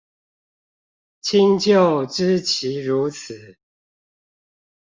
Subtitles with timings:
[1.21, 3.59] 親舊知其如此